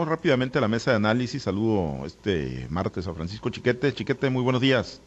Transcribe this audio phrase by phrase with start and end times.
[0.00, 1.42] Vamos rápidamente a la mesa de análisis.
[1.42, 3.92] Saludo este martes a Francisco Chiquete.
[3.92, 5.02] Chiquete, muy buenos días.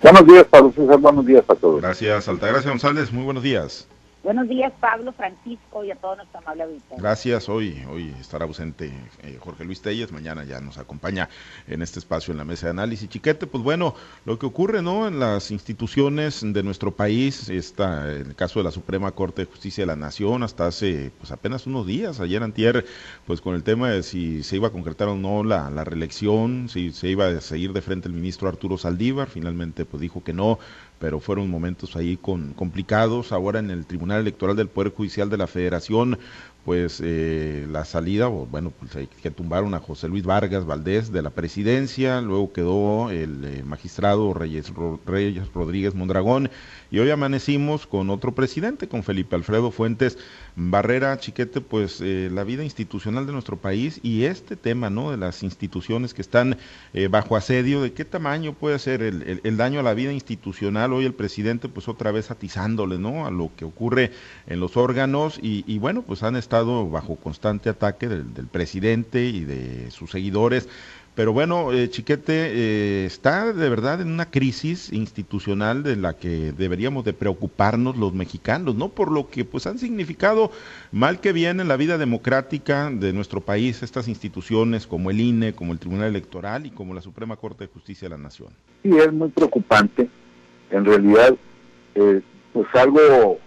[0.00, 0.96] Buenos días, Pablo César.
[0.96, 1.82] Buenos días a todos.
[1.82, 3.12] Gracias, Altagracia González.
[3.12, 3.86] Muy buenos días.
[4.26, 6.96] Buenos días, Pablo, Francisco y a todos nuestra amable auditorio.
[7.00, 7.48] Gracias.
[7.48, 10.10] Hoy, hoy estará ausente eh, Jorge Luis Telles.
[10.10, 11.28] Mañana ya nos acompaña
[11.68, 13.08] en este espacio en la mesa de análisis.
[13.08, 15.06] Chiquete, pues bueno, lo que ocurre ¿no?
[15.06, 19.46] en las instituciones de nuestro país, está en el caso de la Suprema Corte de
[19.46, 22.84] Justicia de la Nación, hasta hace pues apenas unos días, ayer antier,
[23.28, 26.68] pues con el tema de si se iba a concretar o no la, la reelección,
[26.68, 30.32] si se iba a seguir de frente el ministro Arturo Saldívar, finalmente pues dijo que
[30.32, 30.58] no,
[30.98, 33.32] pero fueron momentos ahí con, complicados.
[33.32, 36.18] Ahora en el Tribunal Electoral del Poder Judicial de la Federación,
[36.66, 41.30] pues eh, la salida, bueno, pues que tumbaron a José Luis Vargas Valdés de la
[41.30, 44.72] presidencia, luego quedó el eh, magistrado Reyes,
[45.06, 46.50] Reyes Rodríguez Mondragón,
[46.90, 50.18] y hoy amanecimos con otro presidente, con Felipe Alfredo Fuentes
[50.56, 55.12] Barrera Chiquete, pues eh, la vida institucional de nuestro país y este tema, ¿no?
[55.12, 56.56] De las instituciones que están
[57.10, 60.85] bajo asedio, de qué tamaño puede ser el, el, daño a la vida institucional.
[60.92, 63.26] Hoy el presidente, pues otra vez atizándole, ¿no?
[63.26, 64.12] A lo que ocurre
[64.46, 69.44] en los órganos y, bueno, pues han estado bajo constante ataque del, del presidente y
[69.44, 70.68] de sus seguidores
[71.16, 76.52] pero bueno, eh, Chiquete eh, está de verdad en una crisis institucional de la que
[76.52, 78.90] deberíamos de preocuparnos los mexicanos, ¿no?
[78.90, 80.50] Por lo que pues han significado
[80.92, 85.54] mal que bien en la vida democrática de nuestro país estas instituciones como el INE,
[85.54, 88.50] como el Tribunal Electoral y como la Suprema Corte de Justicia de la Nación.
[88.82, 90.10] Sí, es muy preocupante.
[90.70, 91.34] En realidad,
[91.94, 92.20] eh,
[92.52, 93.38] pues algo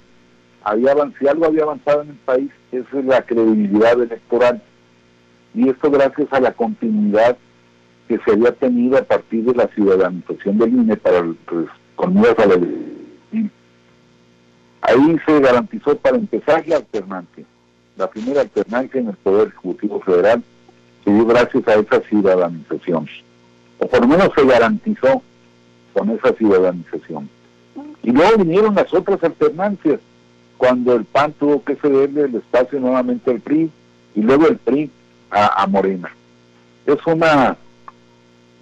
[0.64, 4.62] había si algo había avanzado en el país es la credibilidad electoral
[5.54, 7.38] y esto gracias a la continuidad
[8.08, 12.38] que se había tenido a partir de la ciudadanización del INE para pues, con miras
[12.40, 12.58] a la
[14.82, 17.44] Ahí se garantizó para empezar la alternancia.
[17.98, 20.42] La primera alternancia en el Poder Ejecutivo Federal
[21.04, 23.08] se dio gracias a esa ciudadanización.
[23.78, 25.22] O por lo menos se garantizó
[25.94, 27.30] con esa ciudadanización.
[28.04, 30.00] Y luego vinieron las otras alternancias,
[30.58, 33.72] cuando el PAN tuvo que cederle el espacio nuevamente al PRI
[34.16, 34.92] y luego el PRI
[35.32, 36.10] a, Morena.
[36.86, 37.58] Es una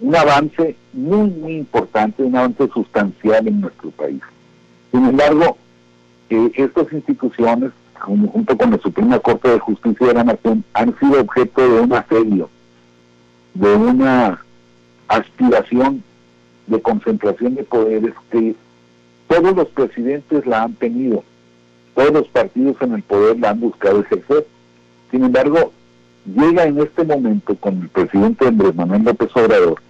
[0.00, 4.20] un avance muy, muy importante, un avance sustancial en nuestro país.
[4.92, 5.56] Sin embargo,
[6.30, 11.20] eh, estas instituciones, junto con la Suprema Corte de Justicia de la Nación, han sido
[11.20, 12.48] objeto de un asedio,
[13.54, 14.40] de una
[15.08, 16.04] aspiración
[16.68, 18.54] de concentración de poderes que
[19.26, 21.24] todos los presidentes la han tenido,
[21.94, 24.46] todos los partidos en el poder la han buscado ejercer.
[25.10, 25.72] Sin embargo,
[26.26, 29.80] llega en este momento con el presidente Andrés Manuel López Obrador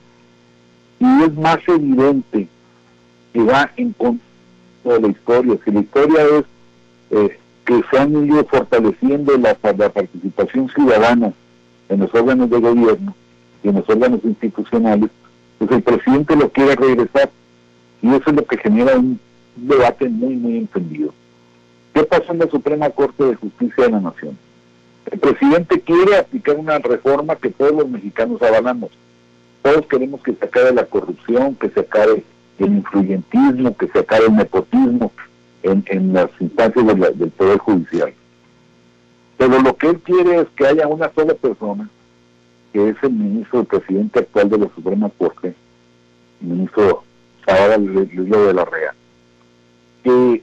[1.00, 2.48] y es más evidente
[3.32, 4.24] que va en contra
[4.84, 5.58] de la historia.
[5.64, 6.44] Si la historia es
[7.10, 11.32] eh, que se han ido fortaleciendo la, la participación ciudadana
[11.88, 13.14] en los órganos de gobierno
[13.62, 15.10] y en los órganos institucionales,
[15.58, 17.30] pues el presidente lo quiere regresar
[18.02, 19.18] y eso es lo que genera un
[19.56, 21.12] debate muy, muy entendido.
[21.92, 24.38] ¿Qué pasa en la Suprema Corte de Justicia de la Nación?
[25.10, 28.90] El presidente quiere aplicar una reforma que todos los mexicanos avalamos
[29.62, 32.24] todos queremos que se acabe la corrupción, que se acabe
[32.58, 35.12] el influyentismo, que se acabe el nepotismo
[35.62, 38.14] en, las instancias del Poder Judicial.
[39.36, 41.88] Pero lo que él quiere es que haya una sola persona,
[42.78, 45.52] que es el ministro, el presidente actual de la Suprema Corte,
[46.40, 47.02] el ministro
[47.78, 48.94] Luis de la Rea,
[50.04, 50.42] que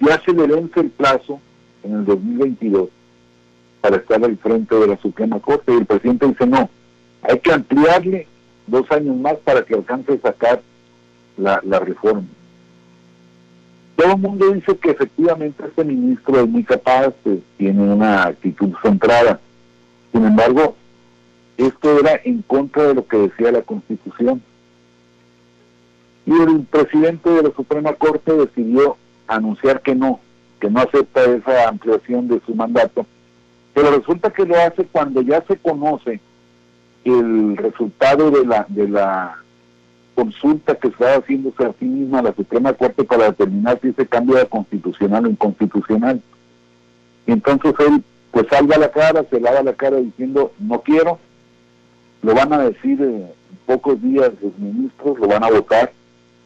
[0.00, 1.38] ya se le vence el plazo
[1.84, 2.88] en el 2022
[3.80, 6.68] para estar al frente de la Suprema Corte y el presidente dice no,
[7.22, 8.26] hay que ampliarle
[8.66, 10.60] dos años más para que alcance a sacar
[11.36, 12.26] la, reforma.
[13.94, 17.14] Todo el mundo dice que efectivamente este ministro es muy capaz,
[17.58, 19.38] tiene una actitud centrada.
[20.12, 20.74] Sin embargo,
[21.66, 24.42] esto era en contra de lo que decía la Constitución.
[26.26, 30.20] Y el presidente de la Suprema Corte decidió anunciar que no,
[30.60, 33.06] que no acepta esa ampliación de su mandato.
[33.74, 36.20] Pero resulta que lo hace cuando ya se conoce
[37.04, 39.38] el resultado de la de la
[40.14, 44.36] consulta que estaba haciéndose a sí misma la Suprema Corte para determinar si ese cambio
[44.36, 46.20] era constitucional o inconstitucional.
[47.26, 51.18] Entonces él pues salga la cara, se lava la cara diciendo no quiero,
[52.22, 53.28] lo van a decir en
[53.66, 55.92] pocos días los ministros, lo van a votar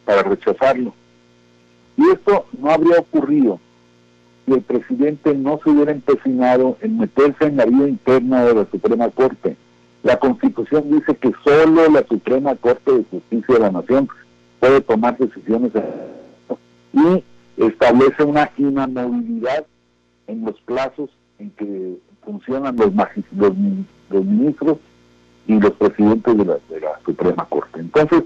[0.05, 0.95] para rechazarlo.
[1.97, 3.61] Y esto no habría ocurrido
[4.47, 8.67] si el presidente no se hubiera empecinado en meterse en la vida interna de la
[8.71, 9.57] Suprema Corte
[10.05, 14.07] la Constitución dice que solo la Suprema Corte de Justicia de la Nación
[14.61, 15.73] puede tomar decisiones
[16.93, 17.25] y
[17.57, 19.65] establece una inamovilidad
[20.27, 22.93] en los plazos en que funcionan los,
[23.35, 23.53] los,
[24.11, 24.77] los ministros
[25.47, 27.81] y los presidentes de la, de la Suprema Corte.
[27.81, 28.25] Entonces,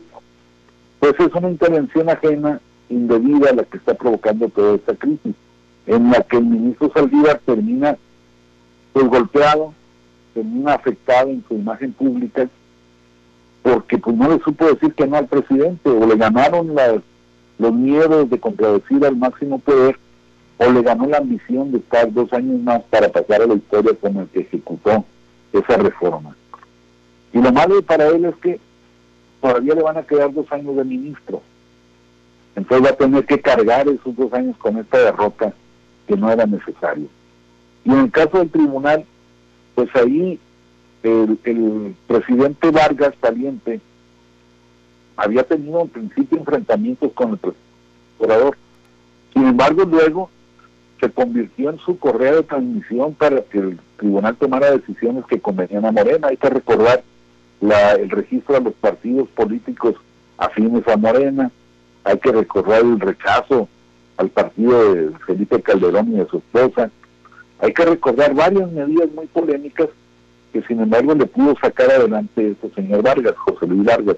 [1.00, 5.34] pues es una intervención ajena, indebida, la que está provocando toda esta crisis,
[5.86, 7.96] en la que el ministro Saldívar termina
[8.92, 9.74] pues golpeado,
[10.34, 12.48] termina afectado en su imagen pública,
[13.62, 16.74] porque pues no le supo decir que no al presidente, o le ganaron
[17.58, 19.98] los miedos de contradecir al máximo poder,
[20.58, 23.92] o le ganó la ambición de estar dos años más para pasar a la historia
[24.00, 25.04] como el que ejecutó
[25.52, 26.36] esa reforma.
[27.32, 28.60] Y lo malo para él es que
[29.40, 31.42] todavía le van a quedar dos años de ministro.
[32.56, 35.52] Entonces va a tener que cargar esos dos años con esta derrota
[36.06, 37.06] que no era necesario.
[37.84, 39.04] Y en el caso del tribunal,
[39.74, 40.38] pues ahí
[41.02, 43.80] el, el presidente Vargas Caliente
[45.16, 47.38] había tenido en principio enfrentamientos con el
[48.18, 48.56] procurador.
[49.32, 50.30] Sin embargo, luego
[51.00, 55.84] se convirtió en su correa de transmisión para que el tribunal tomara decisiones que convenían
[55.84, 56.28] a Morena.
[56.28, 57.04] Hay que recordar
[57.60, 59.94] la, el registro de los partidos políticos
[60.36, 61.50] afines a Morena,
[62.04, 63.68] hay que recordar el rechazo
[64.16, 66.90] al partido de Felipe Calderón y de su esposa,
[67.60, 69.88] hay que recordar varias medidas muy polémicas
[70.52, 74.16] que sin embargo le pudo sacar adelante este señor Vargas, José Luis Vargas.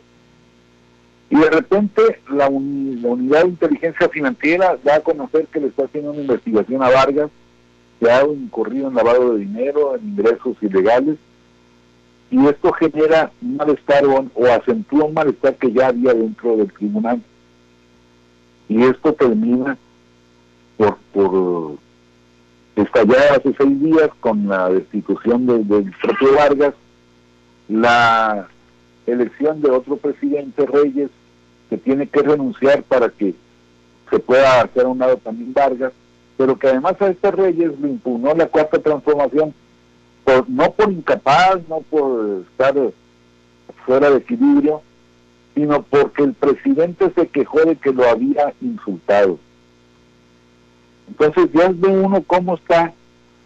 [1.29, 6.11] Y de repente la, unidad de inteligencia financiera da a conocer que le está haciendo
[6.11, 7.31] una investigación a Vargas,
[7.99, 11.17] que ha incurrido en lavado de dinero, en ingresos ilegales,
[12.31, 17.21] y esto genera un malestar o, acentúa un malestar que ya había dentro del tribunal.
[18.69, 19.77] Y esto termina
[20.77, 21.77] por, por
[22.77, 26.75] estallar hace seis días con la destitución del propio Vargas,
[27.69, 28.49] la
[29.07, 31.11] elección de otro presidente Reyes
[31.69, 33.35] que tiene que renunciar para que
[34.09, 35.93] se pueda hacer a un lado también Vargas,
[36.37, 39.53] pero que además a este Reyes le impugnó la cuarta transformación
[40.49, 42.75] no por incapaz, no por estar
[43.85, 44.83] fuera de equilibrio,
[45.55, 49.39] sino porque el presidente se quejó de que lo había insultado.
[51.09, 52.93] Entonces ya ve uno cómo está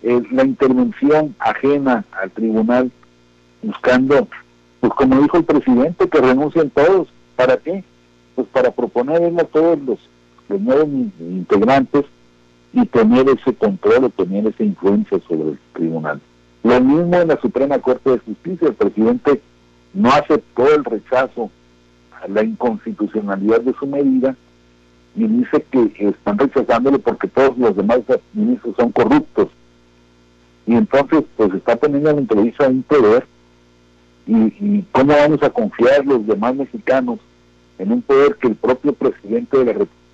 [0.02, 2.92] eh, la intervención ajena al tribunal
[3.62, 4.28] buscando,
[4.80, 7.08] pues como dijo el presidente, que renuncien todos.
[7.36, 7.82] ¿Para qué?
[8.34, 9.98] Pues para proponerle a todos los,
[10.48, 10.88] los nuevos
[11.18, 12.04] integrantes
[12.72, 16.20] y tener ese control o tener esa influencia sobre el tribunal.
[16.64, 19.40] Lo mismo en la Suprema Corte de Justicia, el presidente
[19.92, 21.50] no aceptó el rechazo
[22.20, 24.34] a la inconstitucionalidad de su medida
[25.14, 28.00] y dice que están rechazándolo porque todos los demás
[28.32, 29.48] ministros son corruptos.
[30.66, 33.26] Y entonces, pues está poniendo en entrevista un poder
[34.26, 37.20] y, y cómo vamos a confiar los demás mexicanos
[37.78, 40.04] en un poder que el propio presidente de la República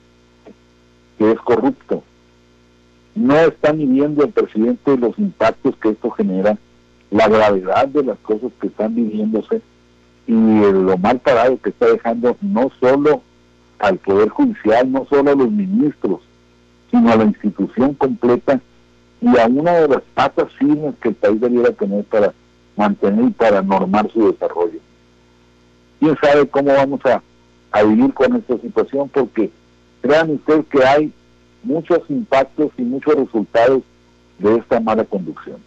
[1.17, 2.03] que es corrupto
[3.21, 6.57] no está midiendo el presidente los impactos que esto genera,
[7.11, 9.61] la gravedad de las cosas que están viviéndose
[10.27, 13.21] y lo mal parado que está dejando no solo
[13.79, 16.21] al Poder Judicial, no solo a los ministros,
[16.91, 18.59] sino a la institución completa
[19.21, 22.33] y a una de las patas firmes que el país debiera tener para
[22.77, 24.79] mantener y para normar su desarrollo.
[25.99, 27.23] ¿Quién sabe cómo vamos a,
[27.73, 29.11] a vivir con esta situación?
[29.11, 29.51] Porque
[30.01, 31.13] crean ustedes que hay
[31.63, 33.83] muchos impactos y muchos resultados
[34.39, 35.61] de esta mala conducción.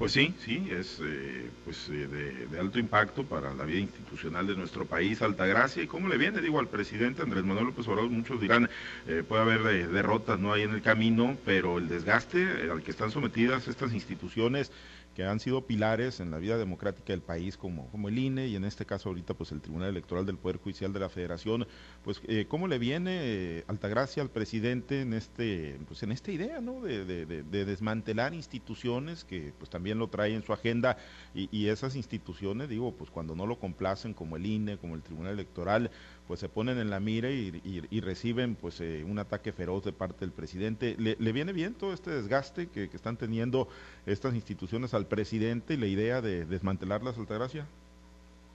[0.00, 4.56] Pues sí, sí, es eh, pues eh, de, alto impacto para la vida institucional de
[4.56, 5.82] nuestro país, Altagracia.
[5.82, 6.40] ¿Y cómo le viene?
[6.40, 8.70] Digo, al presidente Andrés Manuel López Obrador, muchos dirán,
[9.06, 13.10] eh, puede haber derrotas no hay en el camino, pero el desgaste al que están
[13.10, 14.72] sometidas estas instituciones
[15.14, 18.56] que han sido pilares en la vida democrática del país, como, como el INE y
[18.56, 21.66] en este caso ahorita pues el Tribunal Electoral del Poder Judicial de la Federación,
[22.04, 26.60] pues eh, cómo le viene eh, Altagracia al presidente en este pues en esta idea
[26.60, 26.80] ¿no?
[26.80, 30.96] de, de, desmantelar instituciones que pues también lo trae en su agenda
[31.34, 35.02] y, y, esas instituciones digo pues cuando no lo complacen como el INE, como el
[35.02, 35.90] Tribunal Electoral,
[36.30, 40.20] pues se ponen en la mira y, reciben pues eh, un ataque feroz de parte
[40.20, 40.94] del presidente.
[40.96, 43.66] ¿Le, viene bien todo este desgaste que, están teniendo
[44.06, 47.66] estas instituciones al presidente y la idea de desmantelarlas, Altagracia?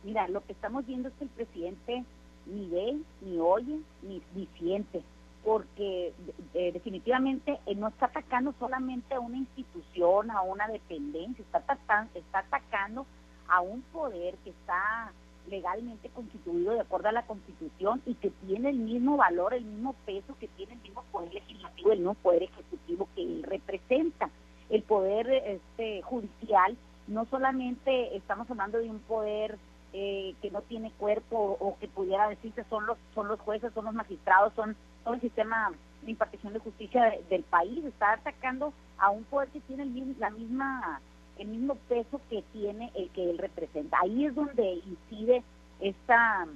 [0.04, 2.04] Mira, lo que estamos viendo es que el presidente
[2.46, 5.02] ni ve, ni oye, ni, siente,
[5.44, 6.14] porque
[6.54, 11.78] eh, definitivamente eh, no está atacando solamente a una institución, a una dependencia, está
[12.14, 13.06] está atacando
[13.48, 15.12] a un poder que está
[15.50, 19.94] legalmente constituido de acuerdo a la Constitución y que tiene el mismo valor, el mismo
[20.06, 24.30] peso que tiene el mismo poder legislativo, el mismo poder ejecutivo que él representa.
[24.70, 29.58] El poder este judicial no solamente estamos hablando de un poder
[29.94, 33.86] eh, que no tiene cuerpo o, que pudiera decirse son los son los jueces, son
[33.86, 39.10] los magistrados, son todo el sistema de impartición de justicia del país, está atacando a
[39.10, 39.86] un poder que tiene
[40.20, 41.00] la misma
[41.38, 44.00] el mismo peso que tiene el que él representa.
[44.02, 45.44] Ahí es donde incide
[45.80, 46.48] esta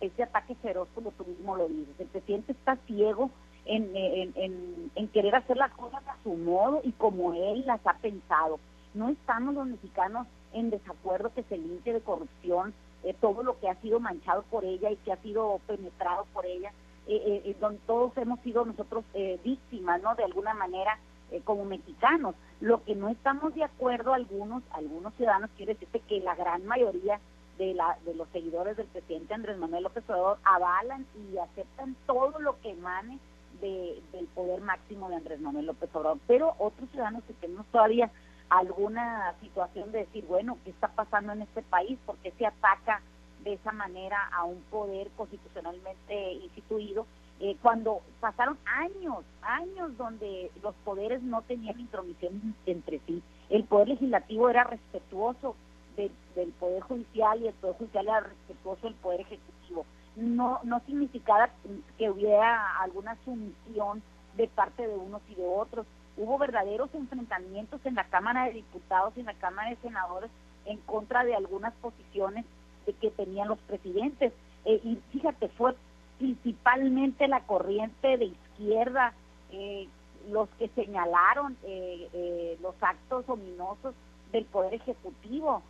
[0.00, 1.98] este ataque feroz, como tú mismo lo dices.
[1.98, 3.30] El presidente está ciego
[3.68, 8.58] en, querer hacer las cosas a su modo y como él las ha pensado.
[8.94, 12.72] No estamos los mexicanos en desacuerdo que se limpie de corrupción
[13.04, 16.46] eh, todo lo que ha sido manchado por ella y que ha sido penetrado por
[16.46, 16.72] ella,
[17.06, 19.04] eh, eh, donde todos hemos sido nosotros
[19.44, 20.14] víctimas, ¿no?
[20.14, 20.98] De alguna manera
[21.44, 22.34] como mexicanos.
[22.60, 27.20] Lo que no estamos de acuerdo algunos, algunos ciudadanos, quiere decirte que la gran mayoría
[27.58, 32.38] de, la, de los seguidores del presidente Andrés Manuel López Obrador avalan y aceptan todo
[32.38, 33.18] lo que emane
[33.60, 36.18] de, del poder máximo de Andrés Manuel López Obrador.
[36.26, 38.10] Pero otros ciudadanos que tenemos todavía
[38.50, 41.98] alguna situación de decir, bueno, ¿qué está pasando en este país?
[42.06, 43.02] ¿Por qué se ataca
[43.44, 47.06] de esa manera a un poder constitucionalmente instituido?
[47.40, 53.22] Eh, cuando pasaron años, años donde los poderes no tenían intromisión entre sí.
[53.48, 55.54] El poder legislativo era respetuoso
[55.96, 59.84] del poder judicial y el poder judicial era respetuoso del poder ejecutivo.
[60.18, 61.50] No, no significaba
[61.96, 64.02] que hubiera alguna sumisión
[64.36, 65.86] de parte de unos y de otros
[66.18, 70.30] hubo verdaderos enfrentamientos en la Cámara de Diputados y en la Cámara de Senadores
[70.66, 72.44] en contra de algunas posiciones
[72.86, 74.32] de que tenían los presidentes.
[74.64, 75.74] Eh, y fíjate, fue
[76.18, 79.12] principalmente la corriente de izquierda
[79.52, 79.88] eh,
[80.30, 83.94] los que señalaron eh, los actos ominosos
[84.32, 85.62] del Poder Ejecutivo,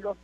[0.00, 0.16] los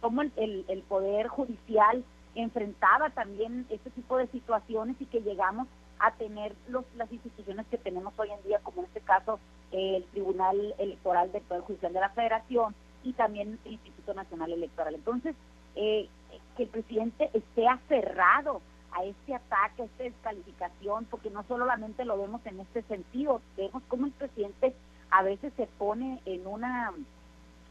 [0.00, 2.04] cómo el, el Poder Judicial
[2.34, 5.66] enfrentaba también este tipo de situaciones y que llegamos
[5.98, 9.40] a tener los, las instituciones que tenemos hoy en día, como en este caso
[9.72, 14.94] el Tribunal Electoral del Poder Judicial de la Federación y también el Instituto Nacional Electoral.
[14.94, 15.34] Entonces,
[15.74, 16.08] eh,
[16.56, 18.60] que el presidente esté aferrado
[18.92, 23.82] a este ataque, a esta descalificación, porque no solamente lo vemos en este sentido, vemos
[23.88, 24.74] cómo el presidente
[25.10, 26.92] a veces se pone en una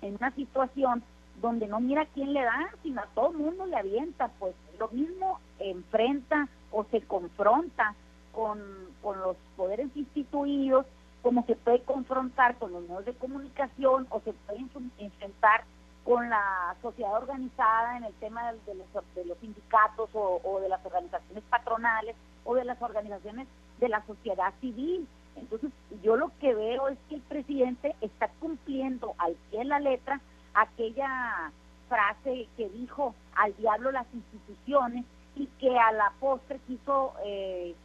[0.02, 1.04] en una situación
[1.42, 5.40] donde no mira quién le da, sino a todo mundo le avienta, pues lo mismo
[5.60, 7.94] enfrenta o se confronta
[8.32, 8.62] con,
[9.02, 10.86] con los poderes instituidos,
[11.22, 14.66] como se puede confrontar con los medios de comunicación o se puede
[15.00, 15.64] enfrentar
[16.04, 20.70] con la sociedad organizada en el tema de, los, de los, sindicatos o, o, de
[20.70, 22.16] las organizaciones patronales
[22.46, 23.48] o de las organizaciones
[23.80, 25.06] de la sociedad civil.
[25.36, 25.70] Entonces,
[26.02, 30.22] yo lo que veo es que el presidente está cumpliendo al pie de la letra
[30.58, 31.52] aquella
[31.88, 37.76] frase que dijo al diablo las instituciones y que a la postre quiso eh,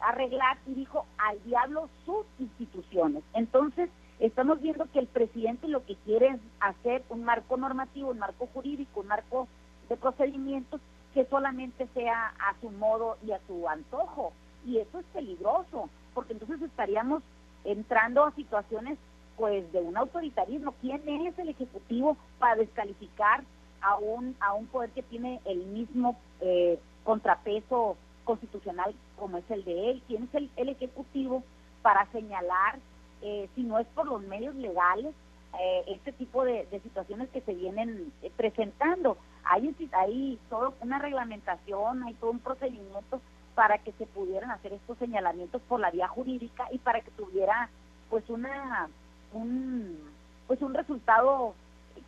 [0.00, 3.24] arreglar y dijo al diablo sus instituciones.
[3.34, 8.20] Entonces, estamos viendo que el presidente lo que quiere es hacer un marco normativo, un
[8.20, 9.48] marco jurídico, un marco
[9.88, 10.80] de procedimientos
[11.12, 14.32] que solamente sea a su modo y a su antojo.
[14.64, 17.22] Y eso es peligroso, porque entonces estaríamos
[17.64, 18.98] entrando a situaciones
[19.36, 20.74] pues de un autoritarismo.
[20.80, 23.44] ¿Quién es el Ejecutivo para descalificar
[23.80, 29.64] a un, a un poder que tiene el mismo eh, contrapeso constitucional como es el
[29.64, 31.42] de él, quién es el, ejecutivo
[31.82, 32.78] para señalar,
[33.22, 35.14] eh, si no es por los medios legales,
[35.58, 39.16] eh, este tipo de, situaciones que se vienen eh, presentando.
[39.44, 43.20] Hay, hay toda una reglamentación, hay todo un procedimiento
[43.54, 47.68] para que se pudieran hacer estos señalamientos por la vía jurídica y para que tuviera
[48.08, 48.88] pues una
[49.32, 49.98] un
[50.46, 51.54] pues un resultado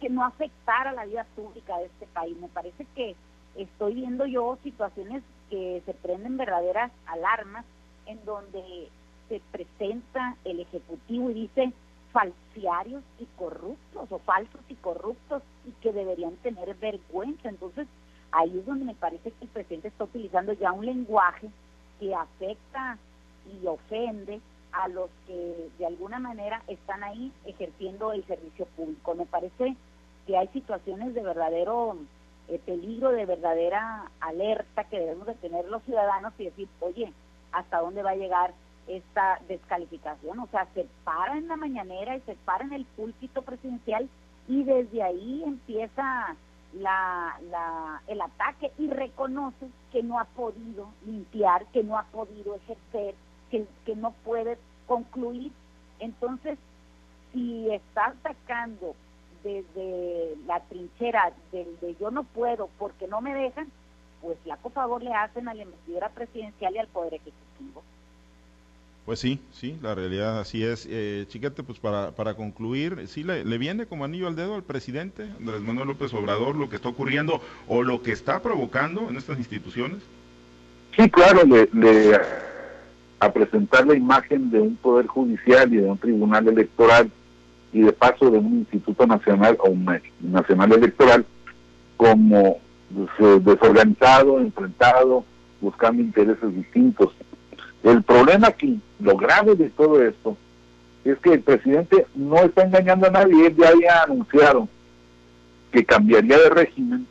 [0.00, 2.36] que no afectara la vida pública de este país.
[2.38, 3.14] Me parece que
[3.54, 7.64] estoy viendo yo situaciones que se prenden verdaderas alarmas
[8.06, 8.88] en donde
[9.28, 11.72] se presenta el Ejecutivo y dice
[12.12, 17.48] falsiarios y corruptos o falsos y corruptos y que deberían tener vergüenza.
[17.48, 17.86] Entonces,
[18.32, 21.48] ahí es donde me parece que el presidente está utilizando ya un lenguaje
[22.00, 22.98] que afecta
[23.46, 24.40] y ofende
[24.72, 29.14] a los que de alguna manera están ahí ejerciendo el servicio público.
[29.14, 29.76] Me parece
[30.26, 31.96] que hay situaciones de verdadero
[32.48, 37.12] eh, peligro de verdadera alerta que debemos de tener los ciudadanos y decir, oye,
[37.52, 38.52] ¿hasta dónde va a llegar
[38.88, 40.38] esta descalificación?
[40.40, 44.08] O sea, se para en la mañanera y se para en el púlpito presidencial
[44.48, 46.36] y desde ahí empieza
[46.74, 52.56] la, la, el ataque y reconoce que no ha podido limpiar, que no ha podido
[52.56, 53.14] ejercer,
[53.52, 55.52] que, que no puede concluir.
[56.00, 56.58] Entonces,
[57.32, 58.96] si está atacando
[59.44, 63.68] desde la trinchera del de yo no puedo porque no me dejan,
[64.20, 67.82] pues flaco favor le hacen a la investidura presidencial y al Poder Ejecutivo.
[69.04, 70.86] Pues sí, sí, la realidad así es.
[70.88, 75.24] Eh, Chiquete, pues para, para concluir, ¿sí le, viene como anillo al dedo al presidente
[75.38, 79.38] Andrés Manuel López Obrador lo que está ocurriendo o lo que está provocando en estas
[79.38, 80.02] instituciones?
[80.96, 82.51] Sí, claro, le, le
[83.22, 87.08] a presentar la imagen de un poder judicial y de un tribunal electoral
[87.72, 89.88] y de paso de un instituto nacional o un
[90.20, 91.24] nacional electoral
[91.96, 92.58] como
[93.44, 95.24] desorganizado, enfrentado,
[95.60, 97.12] buscando intereses distintos.
[97.84, 100.36] El problema aquí, lo grave de todo esto,
[101.04, 104.66] es que el presidente no está engañando a nadie, él ya había anunciado
[105.70, 107.06] que cambiaría de régimen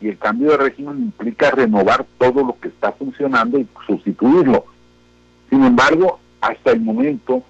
[0.00, 4.64] y el cambio de régimen implica renovar todo lo que está funcionando y sustituirlo.
[5.50, 7.42] Sin embargo, hasta el momento,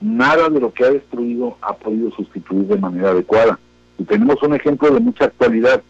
[0.00, 3.58] nada de lo que ha destruido ha podido sustituir de manera adecuada.
[3.98, 5.82] Y tenemos un ejemplo de mucha actualidad.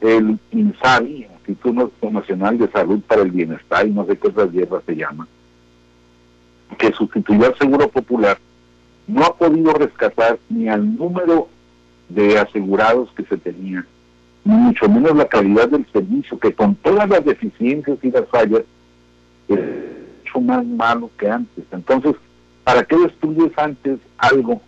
[0.00, 4.82] El INSABI, Instituto Nacional de Salud para el Bienestar, y no sé qué otras guerras
[4.86, 5.28] se llama,
[6.78, 8.38] que sustituyó al Seguro Popular,
[9.06, 11.48] no ha podido rescatar ni al número
[12.08, 13.84] de asegurados que se tenía,
[14.44, 18.62] ni mucho menos la calidad del servicio, que con todas las deficiencias y las fallas,
[19.48, 19.58] es
[20.32, 21.64] mucho más malo que antes.
[21.70, 22.14] Entonces,
[22.64, 24.60] ¿para qué destruyes antes algo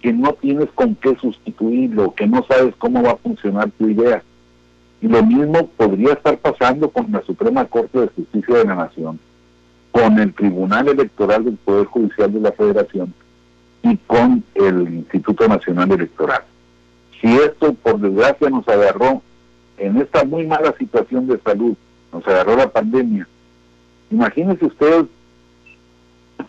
[0.00, 4.22] que no tienes con qué sustituirlo, que no sabes cómo va a funcionar tu idea?
[5.00, 9.18] Y lo mismo podría estar pasando con la Suprema Corte de Justicia de la Nación,
[9.92, 13.14] con el Tribunal Electoral del Poder Judicial de la Federación
[13.82, 16.42] y con el Instituto Nacional Electoral.
[17.20, 19.22] Si esto, por desgracia, nos agarró
[19.76, 21.74] en esta muy mala situación de salud,
[22.12, 23.26] nos agarró la pandemia,
[24.10, 25.06] imagínense ustedes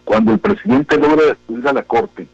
[0.04, 2.28] cuando el presidente logra destruir a la Corte,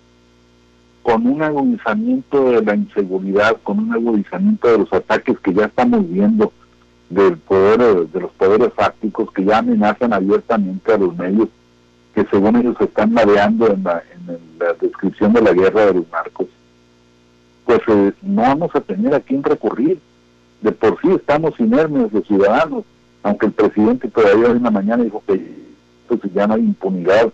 [1.04, 6.08] con un agudizamiento de la inseguridad, con un agudizamiento de los ataques que ya estamos
[6.10, 6.51] viendo
[7.10, 11.50] del poder, de los poderes fácticos que ya amenazan abiertamente a los medios
[12.13, 14.04] que según ellos están mareando en la,
[14.80, 16.48] descripción de la guerra de los narcos,
[17.66, 20.00] pues eh, no vamos a tener a quién recurrir.
[20.62, 22.84] De por sí estamos inermes los ciudadanos,
[23.24, 25.62] aunque el presidente todavía hoy en la mañana dijo que
[26.34, 27.32] ya no hay impunidad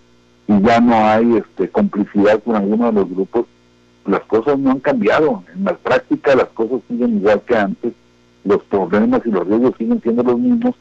[0.48, 3.46] y ya no hay este, complicidad con alguno de los grupos,
[4.06, 5.44] las cosas no han cambiado.
[5.54, 7.94] En la práctica las cosas siguen igual que antes,
[8.46, 10.76] los problemas y los riesgos siguen siendo los mismos.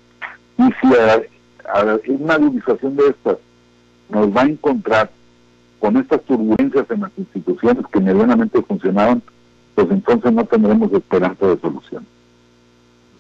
[0.59, 3.39] Y si una agudización de estas
[4.09, 5.11] nos va a encontrar
[5.81, 9.23] con estas turbulencias en las instituciones que medianamente funcionaban,
[9.75, 12.07] pues entonces no tendremos esperanza de solución.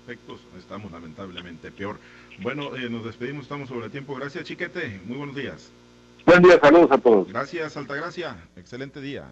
[0.06, 1.98] Aspectos, estamos lamentablemente peor.
[2.38, 4.14] Bueno, eh, nos despedimos, estamos sobre el tiempo.
[4.14, 5.00] Gracias, Chiquete.
[5.04, 5.72] Muy buenos días.
[6.24, 7.26] Buen día, saludos a todos.
[7.26, 8.36] Gracias, Altagracia.
[8.54, 9.24] Excelente día.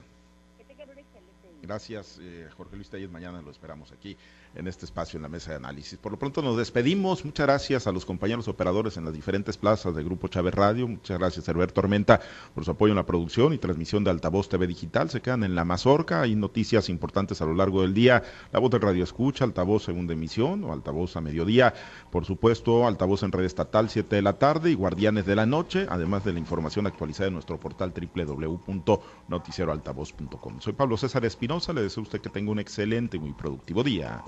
[1.66, 3.11] Gracias, eh, Jorge Luis Telles.
[3.11, 4.18] Mañana lo esperamos aquí
[4.55, 5.98] en este espacio en la mesa de análisis.
[5.98, 7.24] Por lo pronto nos despedimos.
[7.24, 10.87] Muchas gracias a los compañeros operadores en las diferentes plazas del Grupo Chávez Radio.
[10.87, 12.20] Muchas gracias Herbert Tormenta
[12.55, 15.09] por su apoyo en la producción y transmisión de Altavoz TV Digital.
[15.09, 16.20] Se quedan en la mazorca.
[16.20, 18.22] Hay noticias importantes a lo largo del día.
[18.53, 21.72] La voz de Radio Escucha, Altavoz segunda emisión o Altavoz a mediodía.
[22.11, 25.87] Por supuesto, Altavoz en red estatal 7 de la tarde y Guardianes de la Noche,
[25.88, 30.61] además de la información actualizada en nuestro portal www.noticieroaltavoz.com.
[30.61, 31.54] Soy Pablo César Espinosa.
[31.55, 34.25] Le deseo a usted que tenga un excelente y muy productivo día.